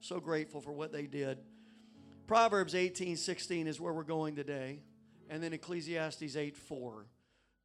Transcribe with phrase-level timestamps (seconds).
[0.00, 1.38] So grateful for what they did.
[2.26, 4.80] Proverbs 18 16 is where we're going today.
[5.30, 7.06] And then Ecclesiastes 8 4.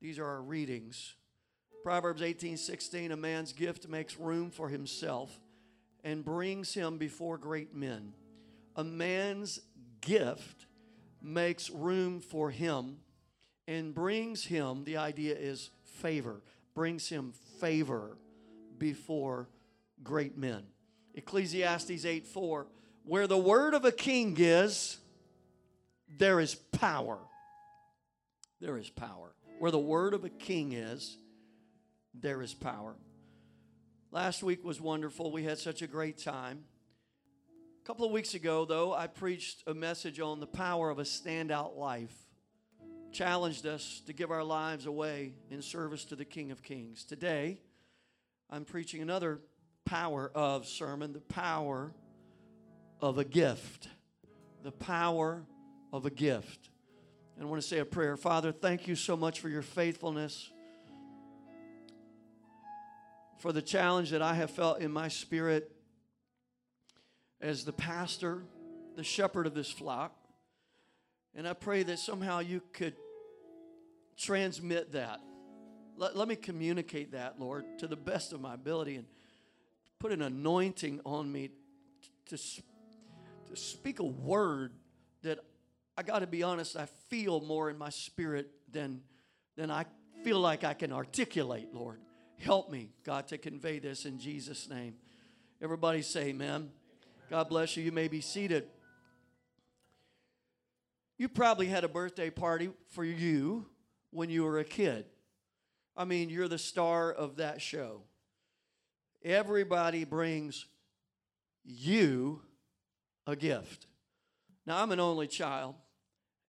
[0.01, 1.15] These are our readings.
[1.83, 5.39] Proverbs 18 16 A man's gift makes room for himself
[6.03, 8.13] and brings him before great men.
[8.75, 9.59] A man's
[10.01, 10.65] gift
[11.21, 12.97] makes room for him
[13.67, 16.41] and brings him, the idea is favor,
[16.73, 18.17] brings him favor
[18.77, 19.47] before
[20.03, 20.63] great men.
[21.13, 22.67] Ecclesiastes 8 4
[23.05, 24.97] Where the word of a king is,
[26.17, 27.19] there is power.
[28.59, 29.33] There is power.
[29.59, 31.17] Where the word of a king is,
[32.13, 32.95] there is power.
[34.11, 35.31] Last week was wonderful.
[35.31, 36.65] We had such a great time.
[37.81, 41.03] A couple of weeks ago, though, I preached a message on the power of a
[41.03, 42.15] standout life,
[43.11, 47.03] challenged us to give our lives away in service to the King of Kings.
[47.03, 47.59] Today,
[48.49, 49.39] I'm preaching another
[49.85, 51.93] power of sermon the power
[53.01, 53.89] of a gift.
[54.63, 55.43] The power
[55.91, 56.69] of a gift.
[57.35, 58.15] And I want to say a prayer.
[58.15, 60.51] Father, thank you so much for your faithfulness,
[63.39, 65.71] for the challenge that I have felt in my spirit
[67.41, 68.43] as the pastor,
[68.95, 70.15] the shepherd of this flock.
[71.35, 72.95] And I pray that somehow you could
[74.17, 75.19] transmit that.
[75.97, 79.05] Let, let me communicate that, Lord, to the best of my ability and
[80.03, 81.49] put an anointing on me
[82.25, 84.73] to, to speak a word
[85.21, 85.39] that
[85.97, 88.99] I got to be honest, I feel more in my spirit than,
[89.55, 89.85] than I
[90.25, 92.01] feel like I can articulate, Lord.
[92.37, 94.95] Help me, God, to convey this in Jesus' name.
[95.61, 96.71] Everybody say amen.
[97.29, 97.83] God bless you.
[97.85, 98.65] You may be seated.
[101.17, 103.67] You probably had a birthday party for you
[104.11, 105.05] when you were a kid.
[105.95, 108.01] I mean, you're the star of that show.
[109.23, 110.65] Everybody brings
[111.63, 112.41] you
[113.25, 113.87] a gift.
[114.65, 115.75] Now, I'm an only child,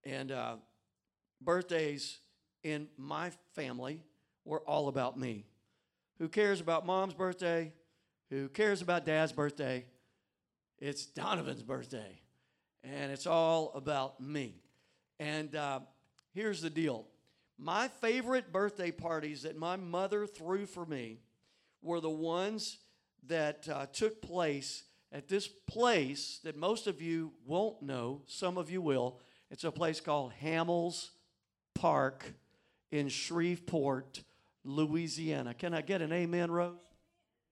[0.03, 0.57] and uh,
[1.41, 2.19] birthdays
[2.65, 4.03] in my family
[4.45, 5.47] were all about me.
[6.19, 7.73] Who cares about mom's birthday?
[8.31, 9.85] Who cares about dad's birthday?
[10.81, 12.19] It's Donovan's birthday,
[12.83, 14.63] and it's all about me.
[15.21, 15.81] And uh,
[16.33, 17.07] here's the deal
[17.57, 21.21] my favorite birthday parties that my mother threw for me
[21.85, 22.79] were the ones
[23.27, 28.71] that uh, took place at this place that most of you won't know, some of
[28.71, 29.21] you will.
[29.51, 31.11] It's a place called Hamels
[31.75, 32.25] Park
[32.91, 34.25] in Shreveport,
[34.65, 35.55] Louisiana.
[35.55, 36.75] Can I get an amen, Rose?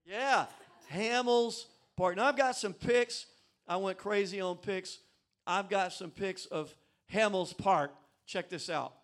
[0.04, 0.46] Yeah,
[0.92, 1.66] Hamels
[1.96, 2.16] Park.
[2.16, 3.26] Now, I've got some pics.
[3.68, 4.98] I went crazy on pics.
[5.46, 6.74] I've got some pics of
[7.12, 7.92] Hamels Park.
[8.26, 8.94] Check this out.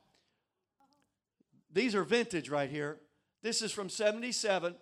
[1.72, 2.98] These are vintage right here.
[3.42, 4.74] This is from 77.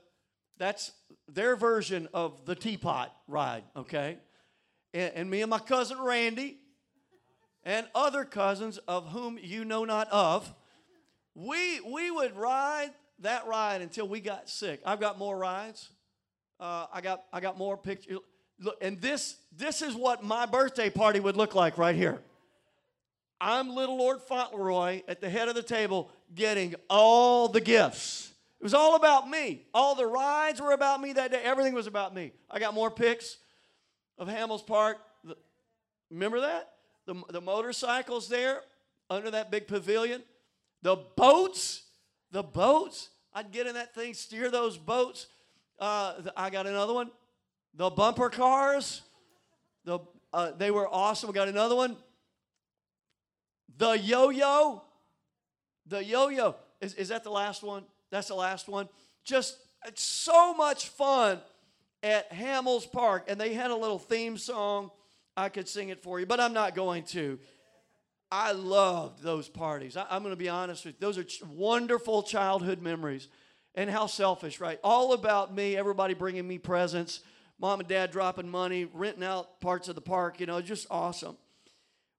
[0.59, 0.93] That's
[1.29, 4.19] their version of the teapot ride, okay?
[4.95, 6.57] And, and, me and my cousin Randy
[7.65, 10.53] and other cousins of whom you know not of,
[11.35, 12.91] we, we would ride
[13.21, 14.81] that ride until we got sick.
[14.85, 15.91] I've got more rides.
[16.59, 18.19] Uh, I, got, I got more pictures.
[18.59, 22.21] Look, and this, this is what my birthday party would look like right here.
[23.39, 28.33] I'm little Lord Fauntleroy at the head of the table getting all the gifts.
[28.61, 29.67] It was all about me.
[29.75, 31.43] All the rides were about me that day.
[31.45, 32.33] Everything was about me.
[32.51, 33.37] I got more pics
[34.19, 34.99] of Hamels Park.
[36.11, 36.73] Remember that?
[37.07, 38.61] The, the motorcycles there
[39.11, 40.23] under that big pavilion.
[40.83, 41.83] The boats.
[42.31, 43.11] The boats.
[43.35, 45.27] I'd get in that thing, steer those boats.
[45.79, 47.11] Uh, I got another one.
[47.75, 49.03] The bumper cars.
[49.85, 49.99] The,
[50.33, 51.29] uh, they were awesome.
[51.29, 51.97] We got another one.
[53.77, 54.83] The yo yo.
[55.87, 56.57] The yo yo.
[56.81, 57.85] Is, is that the last one?
[58.11, 58.89] That's the last one.
[59.25, 59.57] Just
[59.87, 61.41] it's so much fun
[62.03, 63.27] at Hamels Park.
[63.29, 64.91] And they had a little theme song.
[65.37, 67.39] I could sing it for you, but I'm not going to.
[68.31, 69.97] I loved those parties.
[69.97, 71.01] I, am going to be honest with you.
[71.01, 73.29] Those are ch- wonderful childhood memories.
[73.75, 74.81] And how selfish, right?
[74.83, 77.21] All about me, everybody bringing me presents,
[77.61, 81.37] mom and dad dropping money, renting out parts of the park, you know, just awesome.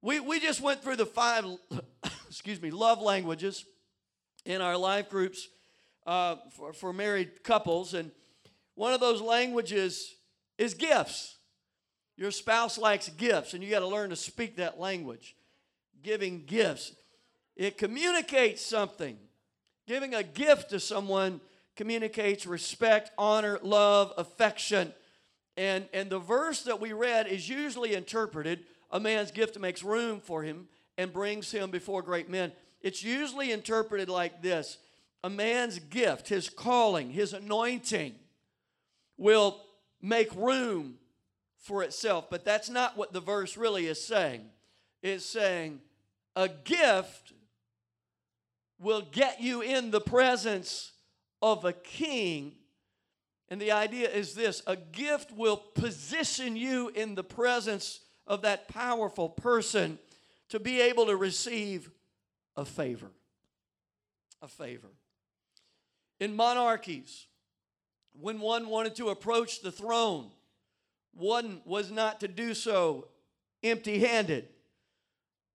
[0.04, 1.45] We, we just went through the five,
[2.28, 3.66] excuse me, love languages
[4.45, 5.48] in our life groups
[6.07, 7.94] uh, for, for married couples.
[7.94, 8.12] And
[8.74, 10.15] one of those languages
[10.57, 11.38] is gifts.
[12.15, 15.36] Your spouse likes gifts, and you got to learn to speak that language.
[16.01, 16.95] Giving gifts,
[17.56, 19.18] it communicates something.
[19.86, 21.42] Giving a gift to someone
[21.75, 24.94] communicates respect, honor, love, affection.
[25.56, 30.19] And, and the verse that we read is usually interpreted a man's gift makes room
[30.19, 30.68] for him
[30.98, 32.51] and brings him before great men.
[32.81, 34.77] It's usually interpreted like this
[35.24, 38.16] a man's gift, his calling, his anointing
[39.18, 39.62] will
[40.02, 40.96] make room
[41.58, 42.30] for itself.
[42.30, 44.46] But that's not what the verse really is saying.
[45.02, 45.81] It's saying
[46.36, 47.34] a gift
[48.80, 50.92] will get you in the presence
[51.42, 52.54] of a king.
[53.50, 58.68] And the idea is this a gift will position you in the presence of that
[58.68, 59.98] powerful person
[60.50, 61.90] to be able to receive
[62.56, 63.12] a favor.
[64.42, 64.90] A favor.
[66.19, 67.28] In monarchies,
[68.19, 70.31] when one wanted to approach the throne,
[71.14, 73.08] one was not to do so
[73.64, 74.48] empty handed.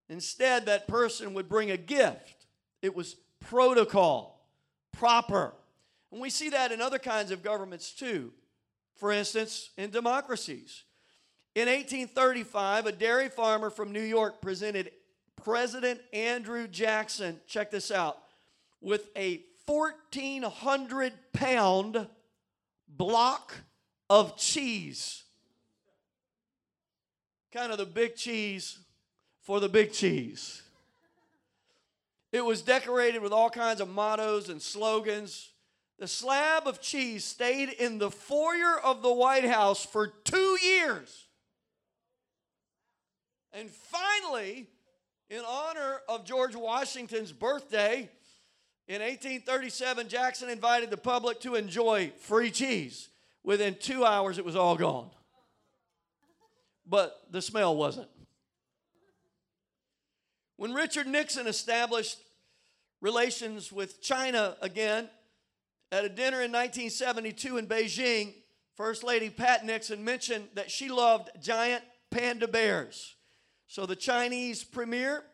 [0.08, 2.46] Instead, that person would bring a gift.
[2.82, 4.46] It was protocol,
[4.92, 5.54] proper.
[6.10, 8.32] And we see that in other kinds of governments too.
[8.96, 10.84] For instance, in democracies.
[11.54, 14.90] In 1835, a dairy farmer from New York presented
[15.42, 18.18] President Andrew Jackson, check this out,
[18.80, 22.06] with a 1,400 pound
[22.88, 23.54] block
[24.10, 25.24] of cheese.
[27.52, 28.78] Kind of the big cheese
[29.42, 30.62] for the big cheese.
[32.32, 35.50] It was decorated with all kinds of mottos and slogans.
[35.98, 41.26] The slab of cheese stayed in the foyer of the White House for two years.
[43.52, 44.66] And finally,
[45.28, 48.08] in honor of George Washington's birthday,
[48.92, 53.08] in 1837, Jackson invited the public to enjoy free cheese.
[53.42, 55.08] Within two hours, it was all gone.
[56.86, 58.08] But the smell wasn't.
[60.56, 62.18] When Richard Nixon established
[63.00, 65.08] relations with China again,
[65.90, 68.34] at a dinner in 1972 in Beijing,
[68.76, 73.16] First Lady Pat Nixon mentioned that she loved giant panda bears.
[73.68, 75.24] So the Chinese premier,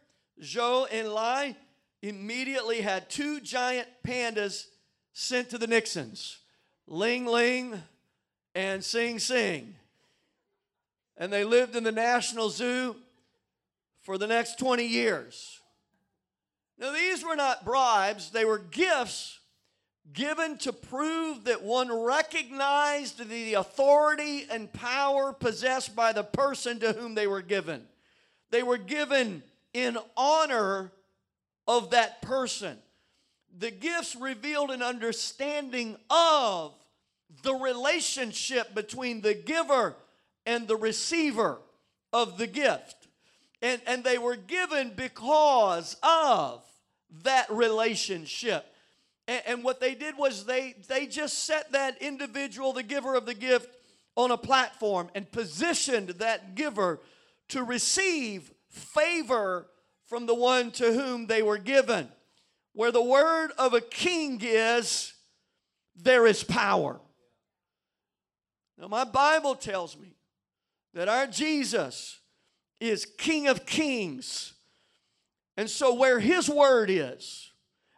[0.41, 1.57] Zhou Enlai,
[2.03, 4.67] immediately had two giant pandas
[5.13, 6.39] sent to the Nixons
[6.87, 7.81] Ling Ling
[8.55, 9.75] and Sing Sing.
[11.17, 12.97] And they lived in the National Zoo
[14.03, 15.61] for the next 20 years.
[16.79, 19.39] Now, these were not bribes, they were gifts
[20.13, 26.93] given to prove that one recognized the authority and power possessed by the person to
[26.93, 27.87] whom they were given.
[28.51, 29.43] They were given
[29.75, 30.93] in honor
[31.69, 32.79] of that person.
[33.59, 36.75] The gifts revealed an understanding of
[37.43, 39.95] the relationship between the giver
[40.47, 41.59] and the receiver
[42.13, 43.09] of the gift.
[43.61, 46.63] And, and they were given because of
[47.25, 48.65] that relationship.
[49.27, 53.27] And, and what they did was they, they just set that individual, the giver of
[53.27, 53.69] the gift,
[54.17, 56.99] on a platform and positioned that giver
[57.49, 59.67] to receive favor
[60.09, 62.09] from the one to whom they were given.
[62.73, 65.13] Where the word of a king is,
[65.95, 67.01] there is power.
[68.79, 70.15] Now, my Bible tells me
[70.95, 72.21] that our Jesus
[72.81, 74.55] is King of Kings.
[75.57, 77.51] And so, where His word is,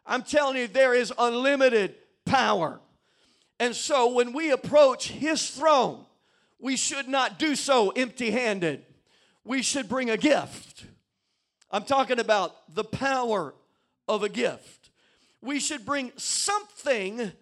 [0.06, 2.80] I'm telling you, there is unlimited power.
[3.58, 6.06] And so, when we approach His throne,
[6.58, 8.84] we should not do so empty handed.
[9.44, 10.86] We should bring a gift.
[11.70, 13.54] I'm talking about the power
[14.08, 14.90] of a gift.
[15.40, 17.32] We should bring something,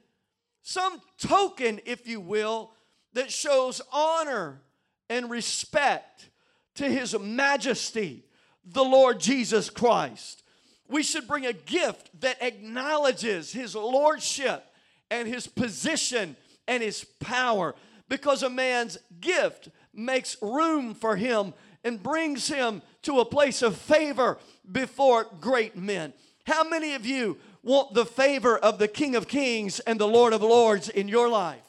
[0.62, 2.72] some token, if you will,
[3.14, 4.60] that shows honor
[5.08, 6.28] and respect
[6.76, 8.25] to His majesty,
[8.64, 10.42] the Lord Jesus Christ.
[10.88, 14.64] We should bring a gift that acknowledges His lordship
[15.11, 17.75] and His position and His power
[18.08, 21.54] because a man's gift makes room for him
[21.85, 24.38] and brings him to a place of favor
[24.71, 26.12] before great men.
[26.47, 30.33] How many of you want the favor of the King of Kings and the Lord
[30.33, 31.61] of Lords in your life?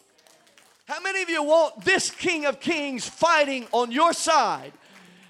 [0.85, 4.73] How many of you want this King of Kings fighting on your side?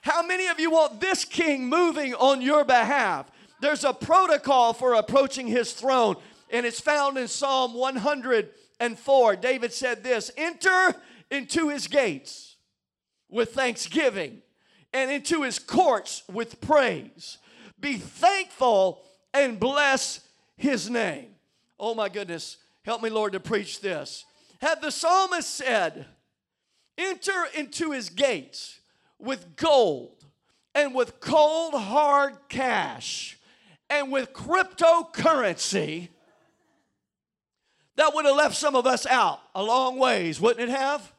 [0.01, 3.29] How many of you want this king moving on your behalf?
[3.61, 6.15] There's a protocol for approaching his throne,
[6.49, 9.35] and it's found in Psalm 104.
[9.35, 10.95] David said this Enter
[11.29, 12.55] into his gates
[13.29, 14.41] with thanksgiving
[14.93, 17.37] and into his courts with praise.
[17.79, 19.01] Be thankful
[19.33, 20.21] and bless
[20.57, 21.27] his name.
[21.79, 24.25] Oh my goodness, help me, Lord, to preach this.
[24.61, 26.05] Had the psalmist said,
[26.97, 28.79] Enter into his gates
[29.19, 30.25] with gold
[30.75, 33.37] and with cold hard cash
[33.89, 36.09] and with cryptocurrency,
[37.95, 41.13] that would have left some of us out a long ways, wouldn't it have?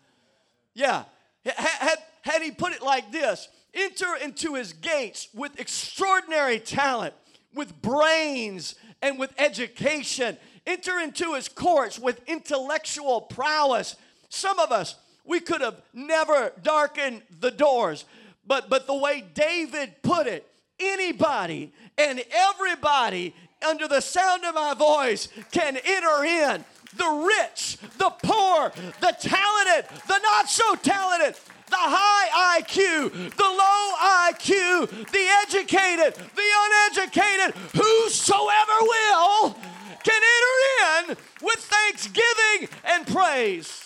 [0.74, 1.04] Yeah.
[1.44, 7.14] Had, had he put it like this enter into his gates with extraordinary talent,
[7.54, 10.36] with brains, and with education.
[10.66, 13.96] Enter into his courts with intellectual prowess.
[14.28, 18.04] Some of us, We could have never darkened the doors.
[18.46, 20.46] But, but the way David put it,
[20.80, 23.34] anybody and everybody
[23.66, 26.64] under the sound of my voice can enter in.
[26.96, 31.36] The rich, the poor, the talented, the not so talented,
[31.70, 39.56] the high IQ, the low IQ, the educated, the uneducated, whosoever will
[40.02, 43.84] can enter in with thanksgiving and praise.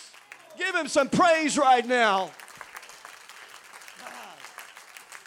[0.57, 2.31] Give him some praise right now.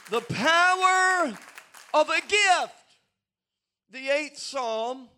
[0.10, 1.38] The power
[1.94, 2.74] of a gift.
[3.92, 5.10] The eighth psalm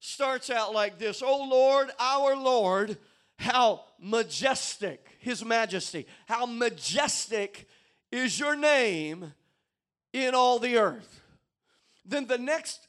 [0.00, 2.98] starts out like this O Lord, our Lord,
[3.38, 7.66] how majestic, His majesty, how majestic
[8.12, 9.32] is your name
[10.12, 11.22] in all the earth.
[12.04, 12.86] Then the next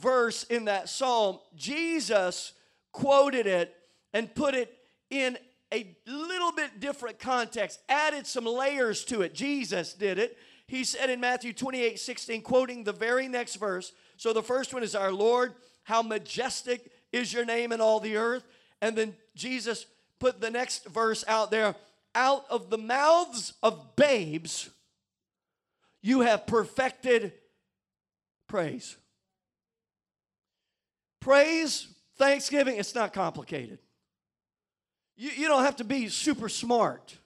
[0.00, 2.52] verse in that psalm, Jesus
[2.92, 3.74] quoted it
[4.12, 4.72] and put it
[5.10, 5.36] in
[5.74, 9.34] a little bit different context, added some layers to it.
[9.34, 10.38] Jesus did it.
[10.68, 13.92] He said in Matthew 28 16, quoting the very next verse.
[14.16, 18.16] So the first one is our Lord, how majestic is your name in all the
[18.16, 18.44] earth.
[18.80, 19.86] And then Jesus
[20.22, 21.74] put the next verse out there
[22.14, 24.70] out of the mouths of babes,
[26.00, 27.32] you have perfected
[28.46, 28.96] praise.
[31.20, 31.88] Praise,
[32.18, 33.80] thanksgiving, it's not complicated.
[35.16, 37.16] You, you don't have to be super smart.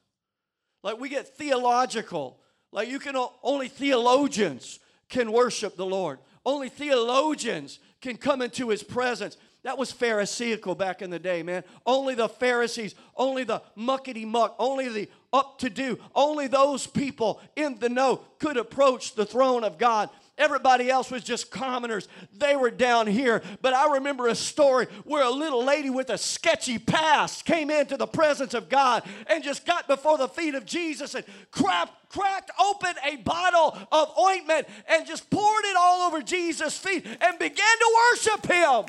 [0.82, 2.40] Like we get theological.
[2.72, 4.78] Like you can only theologians
[5.10, 6.18] can worship the Lord.
[6.46, 9.36] Only theologians can come into his presence.
[9.66, 11.64] That was Pharisaical back in the day, man.
[11.84, 17.40] Only the Pharisees, only the muckety muck, only the up to do, only those people
[17.56, 20.08] in the know could approach the throne of God.
[20.38, 22.06] Everybody else was just commoners.
[22.32, 23.42] They were down here.
[23.60, 27.96] But I remember a story where a little lady with a sketchy past came into
[27.96, 32.52] the presence of God and just got before the feet of Jesus and cracked, cracked
[32.60, 37.56] open a bottle of ointment and just poured it all over Jesus' feet and began
[37.56, 38.84] to worship him.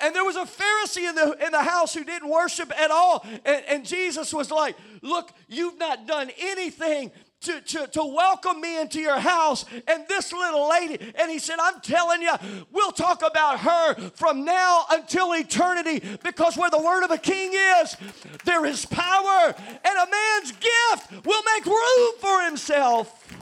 [0.00, 3.26] And there was a Pharisee in the, in the house who didn't worship at all.
[3.44, 7.10] And, and Jesus was like, Look, you've not done anything
[7.42, 10.98] to, to, to welcome me into your house and this little lady.
[11.18, 12.32] And he said, I'm telling you,
[12.70, 17.52] we'll talk about her from now until eternity because where the word of a king
[17.82, 17.96] is,
[18.44, 23.36] there is power, and a man's gift will make room for himself.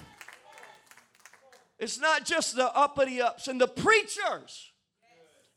[1.79, 4.70] It's not just the uppity ups and the preachers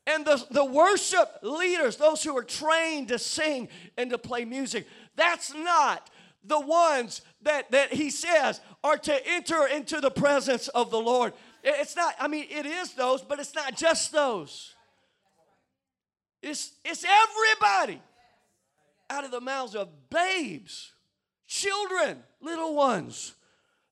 [0.06, 4.86] and the, the worship leaders, those who are trained to sing and to play music.
[5.16, 6.10] That's not
[6.44, 11.32] the ones that, that he says are to enter into the presence of the Lord.
[11.62, 14.74] It's not, I mean, it is those, but it's not just those.
[16.42, 18.02] It's, it's everybody
[19.08, 20.92] out of the mouths of babes,
[21.46, 23.34] children, little ones,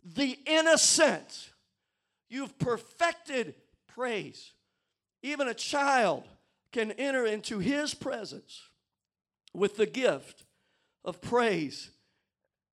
[0.04, 1.52] the innocent.
[2.28, 3.54] You've perfected
[3.94, 4.52] praise.
[5.22, 6.24] Even a child
[6.72, 8.62] can enter into his presence
[9.54, 10.44] with the gift
[11.04, 11.90] of praise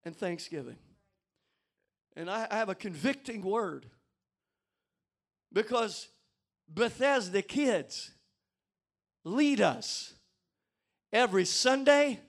[0.03, 0.77] and thanksgiving.
[2.15, 3.85] And I, have a convicting word
[5.53, 6.07] because
[6.67, 8.11] Bethesda kids
[9.23, 10.13] lead us
[11.11, 12.19] every Sunday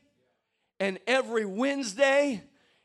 [0.79, 2.43] and every Wednesday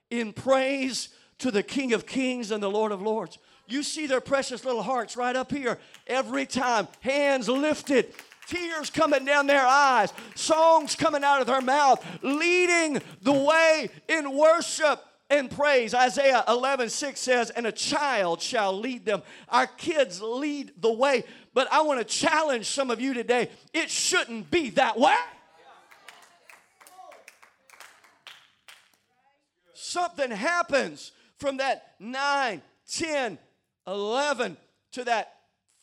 [0.09, 3.37] in praise to the King of Kings and the Lord of Lords.
[3.67, 8.13] You see their precious little hearts right up here every time, hands lifted,
[8.47, 14.35] tears coming down their eyes, songs coming out of their mouth, leading the way in
[14.35, 15.93] worship and praise.
[15.93, 19.23] Isaiah 11, 6 says, And a child shall lead them.
[19.49, 21.23] Our kids lead the way.
[21.53, 23.49] But I want to challenge some of you today.
[23.73, 25.15] It shouldn't be that way.
[29.73, 33.37] Something happens from that 9, 10,
[33.87, 34.57] 11
[34.93, 35.33] to that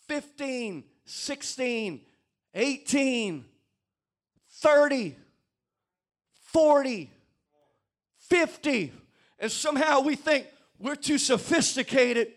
[0.09, 2.01] 15, 16,
[2.55, 3.45] 18,
[4.51, 5.17] 30,
[6.53, 7.11] 40,
[8.29, 8.93] 50.
[9.39, 10.47] And somehow we think
[10.79, 12.29] we're too sophisticated,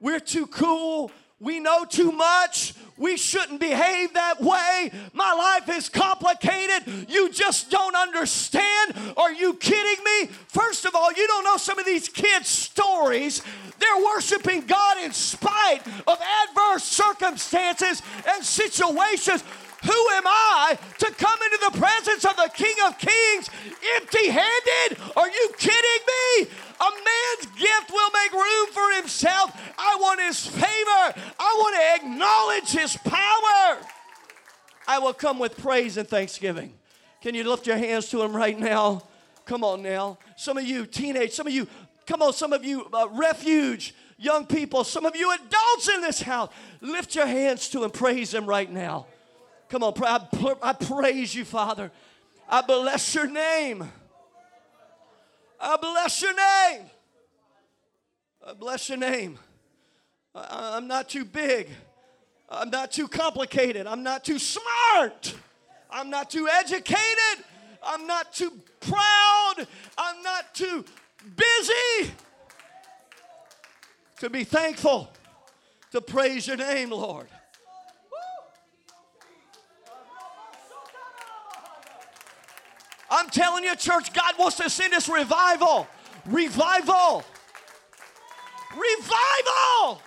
[0.00, 1.10] we're too cool,
[1.42, 2.74] we know too much.
[2.96, 4.92] We shouldn't behave that way.
[5.12, 7.08] My life is complicated.
[7.08, 8.94] You just don't understand.
[9.16, 10.26] Are you kidding me?
[10.46, 13.42] First of all, you don't know some of these kids' stories.
[13.80, 19.42] They're worshiping God in spite of adverse circumstances and situations.
[19.84, 23.50] Who am I to come into the presence of the King of Kings
[23.96, 24.98] empty handed?
[25.16, 26.46] Are you kidding me?
[26.80, 29.50] A man's gift will make room for himself.
[29.76, 31.20] I want his favor.
[31.38, 33.78] I want to acknowledge his power.
[34.86, 36.74] I will come with praise and thanksgiving.
[37.20, 39.02] Can you lift your hands to him right now?
[39.44, 40.18] Come on now.
[40.36, 41.66] Some of you teenage, some of you,
[42.06, 46.22] come on, some of you uh, refuge, young people, some of you adults in this
[46.22, 49.06] house, lift your hands to him, praise Him right now.
[49.72, 50.28] Come on, I,
[50.60, 51.90] I praise you, Father.
[52.46, 53.82] I bless your name.
[55.58, 56.90] I bless your name.
[58.46, 59.38] I bless your name.
[60.34, 61.70] I, I'm not too big.
[62.50, 63.86] I'm not too complicated.
[63.86, 65.34] I'm not too smart.
[65.90, 67.42] I'm not too educated.
[67.82, 69.66] I'm not too proud.
[69.96, 70.84] I'm not too
[71.34, 72.12] busy
[74.18, 75.10] to be thankful,
[75.92, 77.28] to praise your name, Lord.
[83.12, 85.86] I'm telling you, church, God wants to send us revival.
[86.24, 87.22] Revival.
[88.72, 90.02] Revival.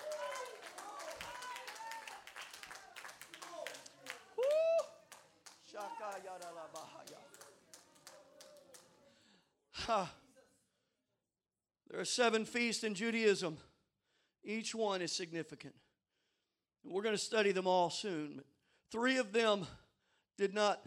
[11.91, 13.57] There are seven feasts in Judaism.
[14.43, 15.75] Each one is significant.
[16.83, 18.41] We're going to study them all soon.
[18.91, 19.65] Three of them
[20.37, 20.85] did not,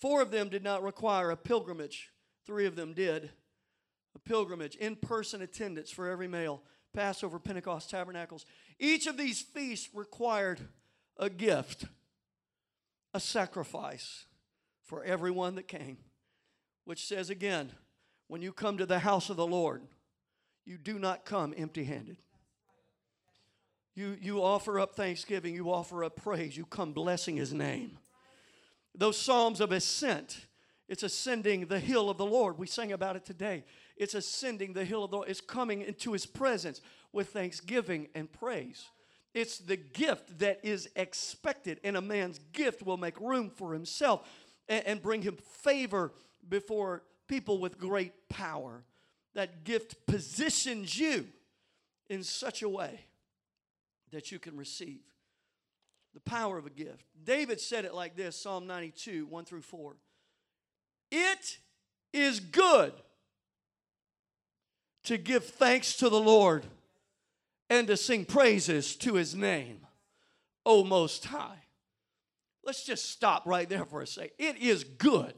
[0.00, 2.10] four of them did not require a pilgrimage.
[2.46, 3.30] Three of them did.
[4.14, 6.62] A pilgrimage, in person attendance for every male.
[6.92, 8.46] Passover, Pentecost, Tabernacles.
[8.78, 10.60] Each of these feasts required
[11.16, 11.86] a gift,
[13.12, 14.26] a sacrifice
[14.84, 15.98] for everyone that came,
[16.84, 17.72] which says again,
[18.28, 19.82] when you come to the house of the Lord,
[20.64, 22.16] you do not come empty handed.
[23.94, 27.98] You, you offer up thanksgiving, you offer up praise, you come blessing his name.
[28.94, 30.46] Those psalms of ascent,
[30.88, 32.58] it's ascending the hill of the Lord.
[32.58, 33.64] We sang about it today.
[33.96, 35.28] It's ascending the hill of the Lord.
[35.28, 36.80] It's coming into his presence
[37.12, 38.86] with thanksgiving and praise.
[39.32, 44.28] It's the gift that is expected, and a man's gift will make room for himself
[44.68, 46.12] and, and bring him favor
[46.48, 48.84] before people with great power.
[49.34, 51.26] That gift positions you
[52.08, 53.00] in such a way
[54.12, 55.00] that you can receive
[56.14, 57.04] the power of a gift.
[57.24, 59.96] David said it like this Psalm 92, 1 through 4.
[61.10, 61.58] It
[62.12, 62.92] is good
[65.04, 66.64] to give thanks to the Lord
[67.68, 69.80] and to sing praises to his name,
[70.64, 71.58] O Most High.
[72.64, 74.32] Let's just stop right there for a second.
[74.38, 75.34] It is good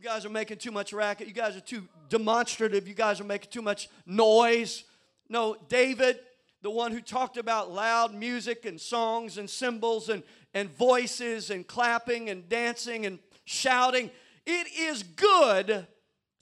[0.00, 1.28] you guys are making too much racket.
[1.28, 2.88] You guys are too demonstrative.
[2.88, 4.84] You guys are making too much noise.
[5.28, 6.18] No, David,
[6.62, 11.66] the one who talked about loud music and songs and cymbals and, and voices and
[11.66, 14.10] clapping and dancing and shouting,
[14.46, 15.86] it is good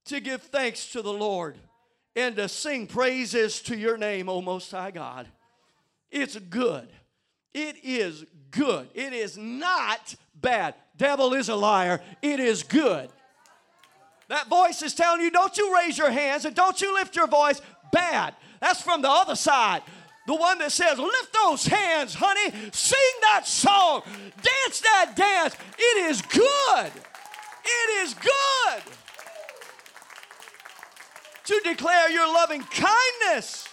[0.07, 1.57] to give thanks to the Lord
[2.17, 5.29] and to sing praises to your name, O Most High God.
[6.11, 6.89] It's good.
[7.55, 8.89] It is good.
[8.95, 10.75] It is not bad.
[10.97, 12.01] Devil is a liar.
[12.23, 13.11] It is good.
[14.29, 17.27] That voice is telling you, don't you raise your hands and don't you lift your
[17.27, 17.61] voice.
[17.93, 18.35] Bad.
[18.61, 19.83] That's from the other side.
[20.29, 25.57] The one that says, lift those hands, honey, sing that song, dance that dance.
[25.79, 26.93] It is good.
[27.65, 28.83] It is good
[31.47, 33.69] to declare your loving kindness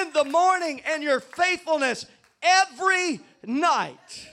[0.00, 2.06] in the morning and your faithfulness
[2.40, 4.28] every night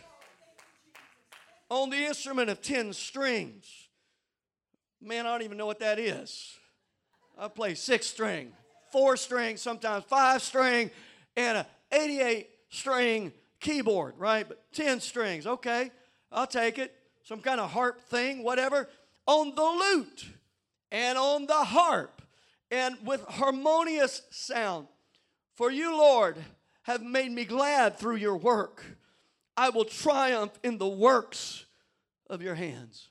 [1.71, 3.65] on the instrument of 10 strings.
[5.01, 6.55] Man, I don't even know what that is.
[7.35, 8.51] I play six string,
[8.91, 10.91] four string, sometimes five string,
[11.35, 14.47] and a 88 string keyboard, right?
[14.47, 15.91] But 10 strings, okay,
[16.31, 16.93] I'll take it.
[17.23, 18.89] Some kind of harp thing, whatever.
[19.27, 20.25] On the lute
[20.91, 22.21] and on the harp
[22.71, 24.87] and with harmonious sound.
[25.53, 26.37] For you, Lord,
[26.83, 28.83] have made me glad through your work.
[29.55, 31.65] I will triumph in the works
[32.29, 33.09] of your hands.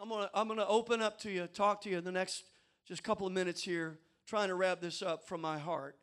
[0.00, 2.44] I'm gonna, I'm gonna open up to you, talk to you in the next
[2.86, 5.96] just couple of minutes here, trying to wrap this up from my heart.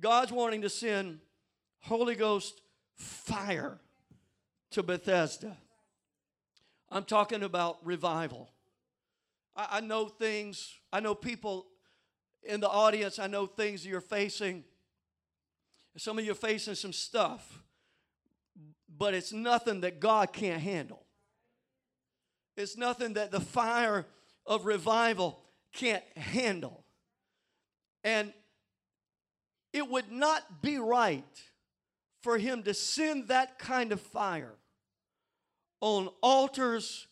[0.00, 1.20] God's wanting to send
[1.80, 2.60] Holy Ghost
[2.96, 3.78] fire
[4.70, 5.56] to Bethesda.
[6.90, 8.50] I'm talking about revival.
[9.56, 11.66] I, I know things, I know people
[12.42, 14.64] in the audience, I know things you're facing.
[15.96, 17.62] Some of you are facing some stuff,
[18.98, 21.04] but it's nothing that God can't handle.
[22.56, 24.06] It's nothing that the fire
[24.46, 25.38] of revival
[25.72, 26.84] can't handle.
[28.04, 28.32] And
[29.72, 31.42] it would not be right
[32.22, 34.54] for him to send that kind of fire
[35.80, 37.06] on altars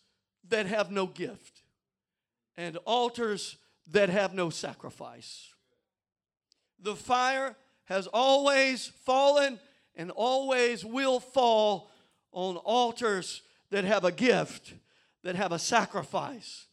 [0.49, 1.63] that have no gift
[2.55, 3.57] and altars
[3.91, 5.53] that have no sacrifice.
[6.79, 9.59] The fire has always fallen
[9.95, 11.91] and always will fall
[12.31, 14.73] on altars that have a gift
[15.23, 16.65] that have a sacrifice,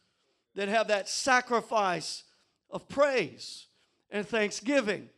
[0.55, 2.23] that have that sacrifice
[2.71, 3.67] of praise
[4.09, 5.09] and thanksgiving.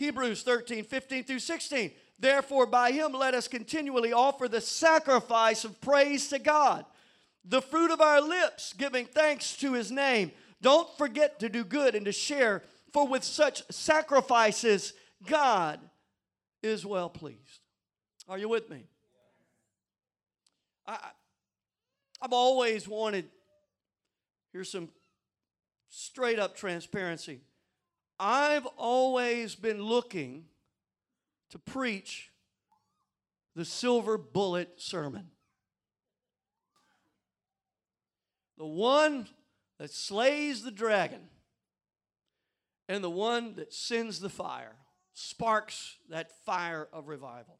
[0.00, 1.90] Hebrews 13, 15 through 16.
[2.18, 6.86] Therefore, by him let us continually offer the sacrifice of praise to God,
[7.44, 10.32] the fruit of our lips, giving thanks to his name.
[10.62, 12.62] Don't forget to do good and to share,
[12.94, 14.94] for with such sacrifices,
[15.26, 15.78] God
[16.62, 17.60] is well pleased.
[18.26, 18.84] Are you with me?
[20.86, 20.96] I,
[22.22, 23.26] I've always wanted,
[24.50, 24.88] here's some
[25.90, 27.40] straight up transparency.
[28.22, 30.44] I've always been looking
[31.48, 32.30] to preach
[33.56, 35.30] the silver bullet sermon.
[38.58, 39.26] The one
[39.78, 41.30] that slays the dragon
[42.90, 44.76] and the one that sends the fire,
[45.14, 47.58] sparks that fire of revival.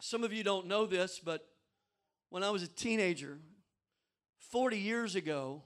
[0.00, 1.46] Some of you don't know this, but
[2.30, 3.38] when I was a teenager,
[4.50, 5.62] 40 years ago,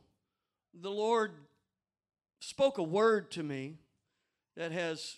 [0.75, 1.33] the Lord
[2.39, 3.77] spoke a word to me
[4.57, 5.17] that has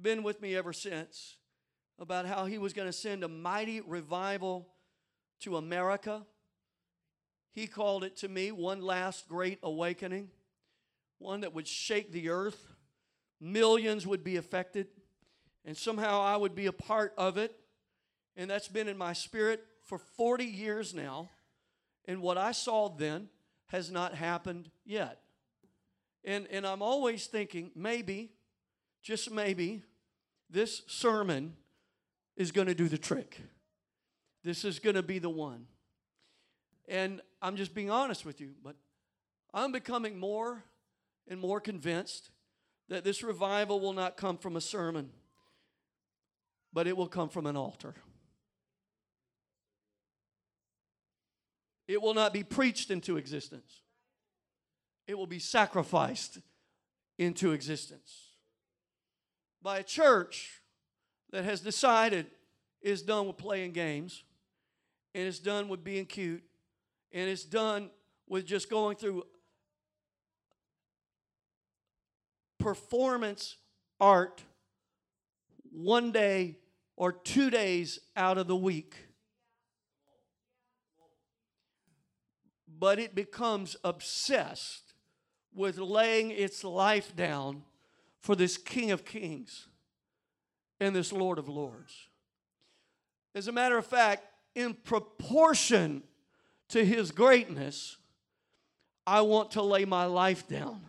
[0.00, 1.36] been with me ever since
[1.98, 4.68] about how He was going to send a mighty revival
[5.40, 6.24] to America.
[7.52, 10.30] He called it to me one last great awakening,
[11.18, 12.68] one that would shake the earth.
[13.40, 14.86] Millions would be affected,
[15.64, 17.54] and somehow I would be a part of it.
[18.36, 21.30] And that's been in my spirit for 40 years now.
[22.06, 23.28] And what I saw then
[23.68, 25.20] has not happened yet.
[26.24, 28.30] And, and I'm always thinking, maybe,
[29.02, 29.82] just maybe,
[30.50, 31.54] this sermon
[32.36, 33.40] is going to do the trick.
[34.42, 35.66] This is going to be the one.
[36.88, 38.76] And I'm just being honest with you, but
[39.54, 40.64] I'm becoming more
[41.28, 42.30] and more convinced
[42.88, 45.10] that this revival will not come from a sermon,
[46.72, 47.94] but it will come from an altar.
[51.86, 53.82] It will not be preached into existence,
[55.06, 56.38] it will be sacrificed
[57.18, 58.28] into existence
[59.62, 60.62] by a church
[61.30, 62.26] that has decided
[62.80, 64.24] is done with playing games
[65.14, 66.42] and it's done with being cute
[67.12, 67.90] and it's done
[68.28, 69.22] with just going through
[72.58, 73.56] performance
[74.00, 74.42] art
[75.70, 76.56] one day
[76.96, 78.94] or two days out of the week.
[82.80, 84.89] but it becomes obsessed
[85.54, 87.62] with laying its life down
[88.20, 89.66] for this King of Kings
[90.78, 92.08] and this Lord of Lords.
[93.34, 96.02] As a matter of fact, in proportion
[96.68, 97.96] to his greatness,
[99.06, 100.82] I want to lay my life down.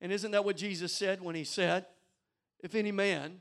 [0.00, 1.86] And isn't that what Jesus said when he said,
[2.60, 3.40] If any man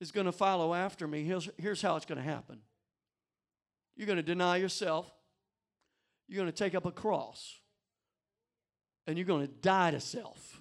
[0.00, 2.60] is going to follow after me, here's, how it's going to happen.
[3.96, 5.10] You're going to deny yourself,
[6.28, 7.60] you're going to take up a cross
[9.06, 10.60] and you're going to die to self.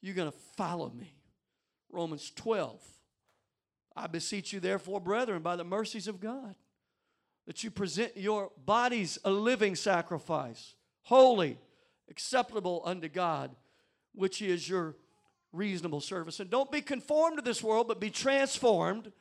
[0.00, 1.14] You're going to follow me.
[1.90, 2.80] Romans 12.
[3.94, 6.54] I beseech you, therefore, brethren, by the mercies of God,
[7.46, 11.58] that you present your bodies a living sacrifice, holy,
[12.08, 13.50] acceptable unto God,
[14.14, 14.96] which is your
[15.52, 16.40] reasonable service.
[16.40, 19.12] And don't be conformed to this world, but be transformed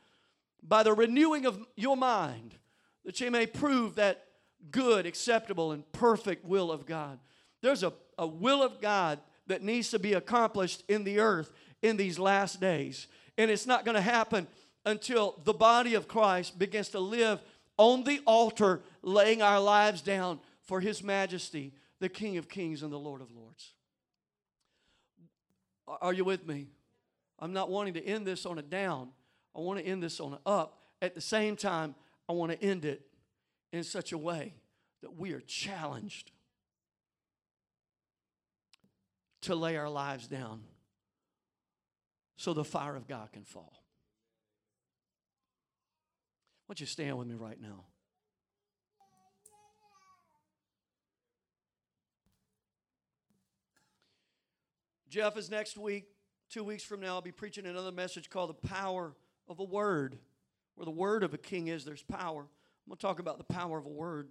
[0.64, 2.56] by the renewing of your mind,
[3.04, 4.24] that you may prove that
[4.70, 7.20] good, acceptable, and perfect will of God.
[7.62, 11.98] There's a, a will of God that needs to be accomplished in the earth in
[11.98, 13.08] these last days.
[13.38, 14.48] And it's not going to happen
[14.86, 17.42] until the body of Christ begins to live
[17.78, 22.94] on the altar, laying our lives down for His majesty, the King of kings and
[22.94, 23.74] the Lord of lords.
[25.88, 26.68] Are you with me?
[27.40, 29.10] I'm not wanting to end this on a down.
[29.56, 30.78] I want to end this on an up.
[31.02, 31.96] At the same time,
[32.30, 33.02] I want to end it
[33.74, 34.54] in such a way
[35.02, 36.32] that we are challenged
[39.42, 40.62] to lay our lives down
[42.38, 43.74] so the fire of God can fall.
[46.66, 47.86] Why don't you stand with me right now?
[55.10, 56.06] Jeff is next week.
[56.50, 59.14] Two weeks from now, I'll be preaching another message called The Power
[59.48, 60.18] of a Word.
[60.76, 62.42] Where the word of a king is, there's power.
[62.42, 64.30] I'm going to talk about the power of a word.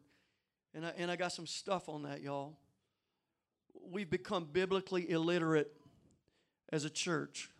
[0.74, 2.56] And I, and I got some stuff on that, y'all.
[3.90, 5.72] We've become biblically illiterate
[6.72, 7.50] as a church.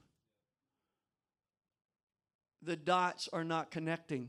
[2.62, 4.28] The dots are not connecting,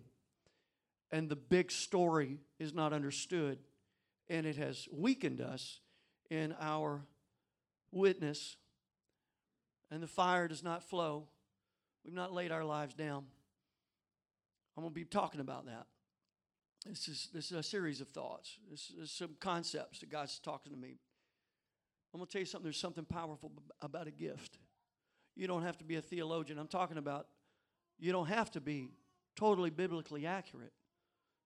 [1.11, 3.59] and the big story is not understood.
[4.29, 5.81] And it has weakened us
[6.29, 7.05] in our
[7.91, 8.55] witness,
[9.91, 11.27] and the fire does not flow.
[12.05, 13.25] We've not laid our lives down.
[14.75, 15.85] I'm going to be talking about that.
[16.85, 18.57] this is this is a series of thoughts.
[18.71, 20.97] This is some concepts that God's talking to me.
[22.13, 22.65] I'm gonna tell you something.
[22.65, 24.57] There's something powerful about a gift.
[25.35, 26.59] You don't have to be a theologian.
[26.59, 27.27] I'm talking about
[27.99, 28.89] you don't have to be
[29.35, 30.73] totally biblically accurate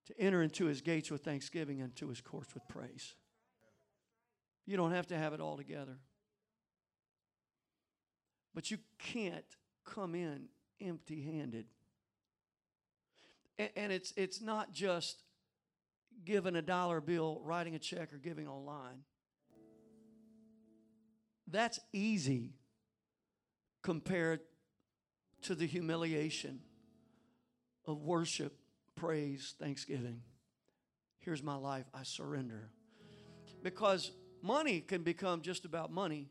[0.07, 3.13] to enter into his gates with thanksgiving and to his courts with praise.
[4.65, 5.97] You don't have to have it all together.
[8.53, 9.45] But you can't
[9.85, 10.47] come in
[10.81, 11.65] empty handed.
[13.59, 15.23] And, and, it's, it's not just
[16.23, 19.03] giving a dollar bill, writing a check, or giving online.
[21.47, 22.53] That's easy
[23.81, 24.39] compared
[25.43, 26.59] to the humiliation
[27.85, 28.57] of worship,
[28.95, 30.21] praise, thanksgiving.
[31.19, 32.69] Here's my life, I surrender.
[33.61, 36.29] Because money can become just about money,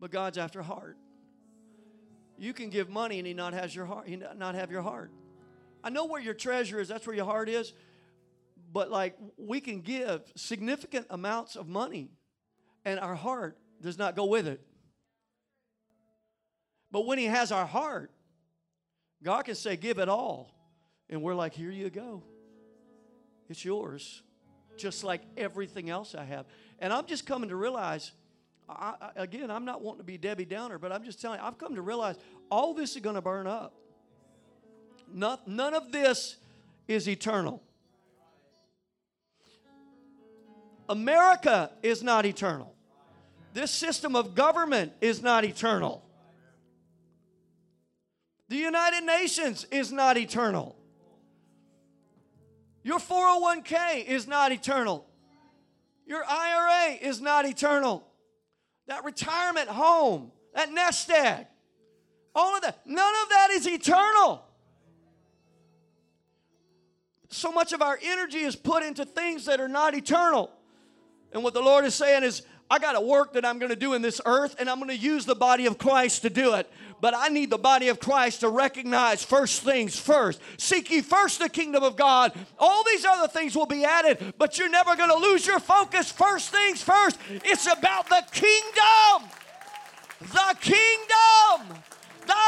[0.00, 0.96] but God's after heart.
[2.38, 5.10] You can give money and he not has your heart, he not have your heart.
[5.82, 7.72] I know where your treasure is, that's where your heart is.
[8.72, 12.10] But like we can give significant amounts of money
[12.84, 14.60] and our heart does not go with it.
[16.90, 18.10] But when he has our heart,
[19.22, 20.54] God can say, Give it all.
[21.10, 22.22] And we're like, Here you go.
[23.48, 24.22] It's yours.
[24.76, 26.46] Just like everything else I have.
[26.78, 28.12] And I'm just coming to realize
[28.68, 31.56] I, again, I'm not wanting to be Debbie Downer, but I'm just telling you, I've
[31.56, 32.16] come to realize
[32.50, 33.74] all this is going to burn up.
[35.12, 36.36] Not, none of this
[36.88, 37.62] is eternal.
[40.88, 42.75] America is not eternal.
[43.56, 46.04] This system of government is not eternal.
[48.50, 50.76] The United Nations is not eternal.
[52.82, 55.06] Your 401k is not eternal.
[56.06, 58.06] Your IRA is not eternal
[58.88, 61.46] that retirement home, that nest egg,
[62.34, 64.44] all of that, none of that is eternal.
[67.30, 70.52] So much of our energy is put into things that are not eternal.
[71.32, 73.76] And what the Lord is saying is, I got a work that I'm going to
[73.76, 76.54] do in this earth, and I'm going to use the body of Christ to do
[76.54, 76.68] it.
[77.00, 80.40] But I need the body of Christ to recognize first things first.
[80.56, 82.32] Seek ye first the kingdom of God.
[82.58, 86.10] All these other things will be added, but you're never going to lose your focus.
[86.10, 87.18] First things first.
[87.30, 89.30] It's about the kingdom.
[90.20, 91.82] The kingdom.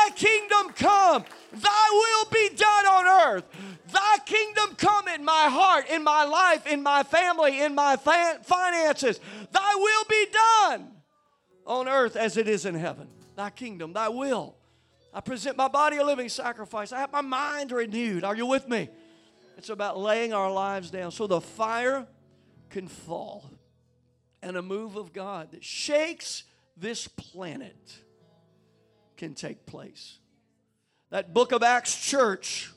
[0.09, 1.25] Thy kingdom come.
[1.53, 3.45] Thy will be done on earth.
[3.93, 9.21] Thy kingdom come in my heart, in my life, in my family, in my finances.
[9.53, 10.91] Thy will be done
[11.67, 13.09] on earth as it is in heaven.
[13.37, 14.57] Thy kingdom, thy will.
[15.13, 16.93] I present my body a living sacrifice.
[16.93, 18.25] I have my mind renewed.
[18.25, 18.89] Are you with me?
[19.57, 22.07] It's about laying our lives down so the fire
[22.71, 23.51] can fall
[24.43, 26.45] and a move of God that shakes
[26.77, 27.99] this planet
[29.19, 30.19] can take place.
[31.11, 32.71] That book of Acts church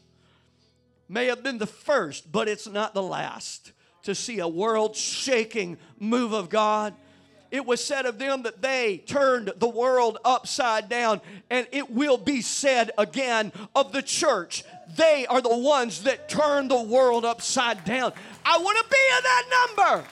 [1.07, 3.71] may have been the first, but it's not the last
[4.03, 6.95] to see a world shaking move of God.
[7.51, 12.17] It was said of them that they turned the world upside down, and it will
[12.17, 14.63] be said again of the church.
[14.95, 18.13] They are the ones that turn the world upside down.
[18.45, 20.07] I want to be in that number.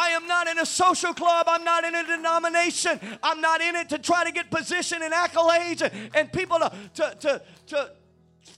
[0.00, 1.46] I am not in a social club.
[1.46, 2.98] I'm not in a denomination.
[3.22, 6.72] I'm not in it to try to get position and accolades and, and people to,
[6.94, 7.90] to, to, to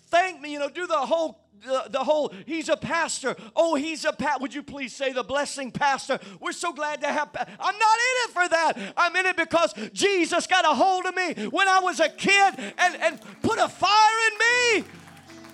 [0.08, 3.36] thank me, you know, do the whole the, the, whole he's a pastor.
[3.54, 6.18] Oh he's a pat would you please say the blessing pastor?
[6.40, 8.94] We're so glad to have pa- i'm not in it for that.
[8.96, 12.54] I'm in it because jesus got a hold of me when i was a kid
[12.58, 14.88] and, and put a fire in me.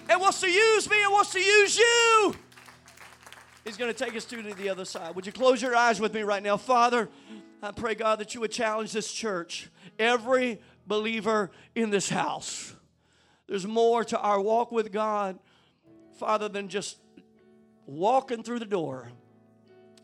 [0.09, 0.97] And wants to use me.
[1.03, 2.35] And wants to use you
[3.65, 6.15] he's going to take us to the other side would you close your eyes with
[6.15, 7.09] me right now father
[7.63, 12.75] i pray god that you would challenge this church every believer in this house
[13.49, 15.39] there's more to our walk with God,
[16.19, 16.99] Father, than just
[17.87, 19.11] walking through the door.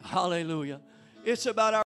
[0.03, 0.81] Hallelujah.
[1.27, 1.83] It's about our